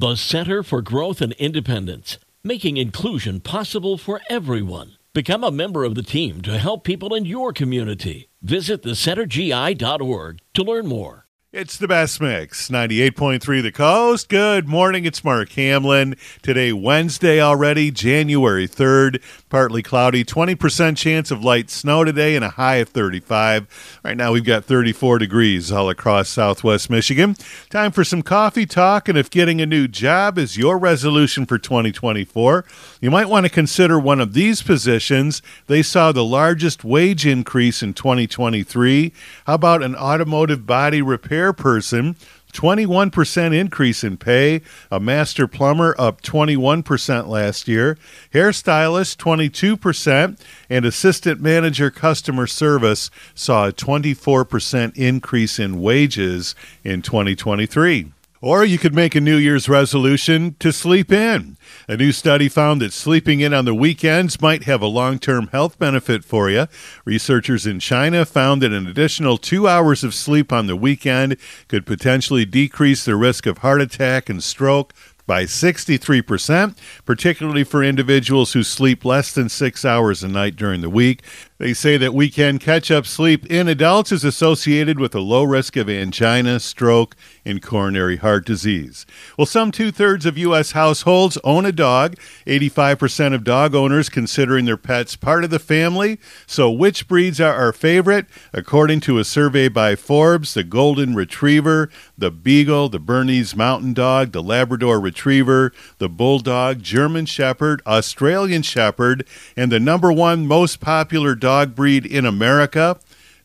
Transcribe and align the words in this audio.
The 0.00 0.16
Center 0.16 0.62
for 0.62 0.80
Growth 0.80 1.20
and 1.20 1.34
Independence, 1.34 2.16
making 2.42 2.78
inclusion 2.78 3.38
possible 3.40 3.98
for 3.98 4.22
everyone. 4.30 4.96
Become 5.12 5.44
a 5.44 5.50
member 5.50 5.84
of 5.84 5.94
the 5.94 6.02
team 6.02 6.40
to 6.40 6.56
help 6.56 6.84
people 6.84 7.14
in 7.14 7.26
your 7.26 7.52
community. 7.52 8.30
Visit 8.40 8.82
thecentergi.org 8.82 10.38
to 10.54 10.62
learn 10.62 10.86
more. 10.86 11.26
It's 11.52 11.76
the 11.76 11.88
best 11.88 12.20
mix, 12.20 12.68
98.3 12.68 13.60
The 13.60 13.72
Coast. 13.72 14.28
Good 14.28 14.68
morning, 14.68 15.04
it's 15.04 15.24
Mark 15.24 15.50
Hamlin. 15.50 16.14
Today, 16.42 16.72
Wednesday 16.72 17.40
already, 17.42 17.90
January 17.90 18.68
3rd. 18.68 19.20
Partly 19.48 19.82
cloudy, 19.82 20.24
20% 20.24 20.96
chance 20.96 21.32
of 21.32 21.42
light 21.42 21.68
snow 21.68 22.04
today, 22.04 22.36
and 22.36 22.44
a 22.44 22.50
high 22.50 22.76
of 22.76 22.90
35. 22.90 23.98
Right 24.04 24.16
now, 24.16 24.30
we've 24.30 24.44
got 24.44 24.64
34 24.64 25.18
degrees 25.18 25.72
all 25.72 25.90
across 25.90 26.28
southwest 26.28 26.88
Michigan. 26.88 27.34
Time 27.68 27.90
for 27.90 28.04
some 28.04 28.22
coffee 28.22 28.64
talk, 28.64 29.08
and 29.08 29.18
if 29.18 29.28
getting 29.28 29.60
a 29.60 29.66
new 29.66 29.88
job 29.88 30.38
is 30.38 30.56
your 30.56 30.78
resolution 30.78 31.46
for 31.46 31.58
2024, 31.58 32.64
you 33.00 33.10
might 33.10 33.28
want 33.28 33.44
to 33.44 33.50
consider 33.50 33.98
one 33.98 34.20
of 34.20 34.34
these 34.34 34.62
positions. 34.62 35.42
They 35.66 35.82
saw 35.82 36.12
the 36.12 36.24
largest 36.24 36.84
wage 36.84 37.26
increase 37.26 37.82
in 37.82 37.92
2023. 37.92 39.12
How 39.46 39.54
about 39.54 39.82
an 39.82 39.96
automotive 39.96 40.64
body 40.64 41.02
repair? 41.02 41.39
Person 41.52 42.16
21% 42.52 43.54
increase 43.58 44.04
in 44.04 44.16
pay. 44.16 44.60
A 44.90 45.00
master 45.00 45.46
plumber 45.46 45.94
up 45.98 46.20
21% 46.22 47.28
last 47.28 47.68
year. 47.68 47.96
Hairstylist 48.34 49.16
22%. 49.16 50.38
And 50.68 50.84
assistant 50.84 51.40
manager 51.40 51.90
customer 51.90 52.46
service 52.46 53.10
saw 53.34 53.68
a 53.68 53.72
24% 53.72 54.96
increase 54.96 55.58
in 55.58 55.80
wages 55.80 56.54
in 56.84 57.02
2023. 57.02 58.12
Or 58.42 58.64
you 58.64 58.78
could 58.78 58.94
make 58.94 59.14
a 59.14 59.20
New 59.20 59.36
Year's 59.36 59.68
resolution 59.68 60.56
to 60.60 60.72
sleep 60.72 61.12
in. 61.12 61.58
A 61.86 61.96
new 61.98 62.10
study 62.10 62.48
found 62.48 62.80
that 62.80 62.94
sleeping 62.94 63.40
in 63.40 63.52
on 63.52 63.66
the 63.66 63.74
weekends 63.74 64.40
might 64.40 64.64
have 64.64 64.80
a 64.80 64.86
long 64.86 65.18
term 65.18 65.48
health 65.48 65.78
benefit 65.78 66.24
for 66.24 66.48
you. 66.48 66.66
Researchers 67.04 67.66
in 67.66 67.80
China 67.80 68.24
found 68.24 68.62
that 68.62 68.72
an 68.72 68.86
additional 68.86 69.36
two 69.36 69.68
hours 69.68 70.02
of 70.02 70.14
sleep 70.14 70.54
on 70.54 70.68
the 70.68 70.76
weekend 70.76 71.36
could 71.68 71.84
potentially 71.84 72.46
decrease 72.46 73.04
the 73.04 73.14
risk 73.14 73.44
of 73.44 73.58
heart 73.58 73.82
attack 73.82 74.30
and 74.30 74.42
stroke 74.42 74.94
by 75.26 75.44
63%, 75.44 76.76
particularly 77.04 77.62
for 77.62 77.84
individuals 77.84 78.54
who 78.54 78.62
sleep 78.62 79.04
less 79.04 79.32
than 79.32 79.50
six 79.50 79.84
hours 79.84 80.24
a 80.24 80.28
night 80.28 80.56
during 80.56 80.80
the 80.80 80.90
week. 80.90 81.22
They 81.60 81.74
say 81.74 81.98
that 81.98 82.14
weekend 82.14 82.62
catch 82.62 82.90
up 82.90 83.04
sleep 83.04 83.44
in 83.44 83.68
adults 83.68 84.12
is 84.12 84.24
associated 84.24 84.98
with 84.98 85.14
a 85.14 85.20
low 85.20 85.44
risk 85.44 85.76
of 85.76 85.90
angina, 85.90 86.58
stroke, 86.58 87.14
and 87.44 87.60
coronary 87.60 88.16
heart 88.16 88.46
disease. 88.46 89.04
Well, 89.36 89.44
some 89.44 89.70
two 89.70 89.92
thirds 89.92 90.24
of 90.24 90.38
U.S. 90.38 90.72
households 90.72 91.36
own 91.44 91.66
a 91.66 91.72
dog. 91.72 92.16
85% 92.46 93.34
of 93.34 93.44
dog 93.44 93.74
owners 93.74 94.08
considering 94.08 94.64
their 94.64 94.78
pets 94.78 95.16
part 95.16 95.44
of 95.44 95.50
the 95.50 95.58
family. 95.58 96.18
So, 96.46 96.70
which 96.70 97.06
breeds 97.06 97.42
are 97.42 97.52
our 97.52 97.74
favorite? 97.74 98.24
According 98.54 99.00
to 99.00 99.18
a 99.18 99.24
survey 99.24 99.68
by 99.68 99.96
Forbes, 99.96 100.54
the 100.54 100.64
Golden 100.64 101.14
Retriever, 101.14 101.90
the 102.16 102.30
Beagle, 102.30 102.88
the 102.88 102.98
Bernese 102.98 103.54
Mountain 103.54 103.92
Dog, 103.92 104.32
the 104.32 104.42
Labrador 104.42 104.98
Retriever, 104.98 105.74
the 105.98 106.08
Bulldog, 106.08 106.82
German 106.82 107.26
Shepherd, 107.26 107.82
Australian 107.86 108.62
Shepherd, 108.62 109.26
and 109.58 109.70
the 109.70 109.78
number 109.78 110.10
one 110.10 110.46
most 110.46 110.80
popular 110.80 111.34
dog 111.34 111.49
dog 111.50 111.74
breed 111.74 112.06
in 112.06 112.24
America. 112.26 112.96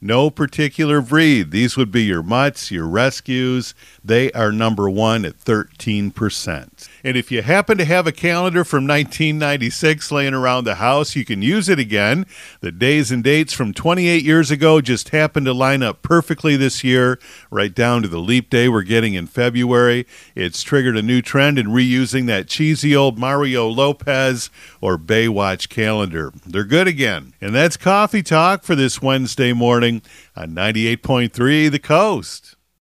No 0.01 0.29
particular 0.29 1.01
breed. 1.01 1.51
These 1.51 1.77
would 1.77 1.91
be 1.91 2.03
your 2.03 2.23
mutts, 2.23 2.71
your 2.71 2.87
rescues. 2.87 3.73
They 4.03 4.31
are 4.33 4.51
number 4.51 4.89
one 4.89 5.25
at 5.25 5.39
13%. 5.39 6.89
And 7.03 7.17
if 7.17 7.31
you 7.31 7.41
happen 7.41 7.77
to 7.77 7.85
have 7.85 8.07
a 8.07 8.11
calendar 8.11 8.63
from 8.63 8.87
1996 8.87 10.11
laying 10.11 10.33
around 10.33 10.63
the 10.63 10.75
house, 10.75 11.15
you 11.15 11.25
can 11.25 11.41
use 11.41 11.69
it 11.69 11.79
again. 11.79 12.25
The 12.61 12.71
days 12.71 13.11
and 13.11 13.23
dates 13.23 13.53
from 13.53 13.73
28 13.73 14.23
years 14.23 14.51
ago 14.51 14.81
just 14.81 15.09
happen 15.09 15.45
to 15.45 15.53
line 15.53 15.83
up 15.83 16.01
perfectly 16.01 16.55
this 16.55 16.83
year, 16.83 17.19
right 17.49 17.73
down 17.73 18.01
to 18.01 18.07
the 18.07 18.19
leap 18.19 18.49
day 18.49 18.67
we're 18.67 18.83
getting 18.83 19.13
in 19.13 19.27
February. 19.27 20.05
It's 20.35 20.63
triggered 20.63 20.97
a 20.97 21.01
new 21.01 21.21
trend 21.21 21.57
in 21.57 21.67
reusing 21.67 22.25
that 22.27 22.47
cheesy 22.47 22.95
old 22.95 23.17
Mario 23.17 23.67
Lopez 23.67 24.49
or 24.81 24.97
Baywatch 24.97 25.69
calendar. 25.69 26.31
They're 26.45 26.63
good 26.63 26.87
again. 26.87 27.33
And 27.41 27.53
that's 27.53 27.77
Coffee 27.77 28.23
Talk 28.23 28.63
for 28.63 28.75
this 28.75 29.01
Wednesday 29.01 29.53
morning 29.85 30.01
on 30.35 30.49
98.3 30.49 31.69
The 31.69 31.79
Coast. 31.79 32.54